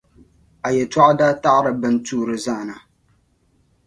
A 0.67 0.69
yɛtɔɣa 0.75 1.11
daa 1.19 1.33
taɣiri 1.43 1.71
bɛn 1.81 1.95
tuuri 2.05 2.37
zaana. 2.45 2.75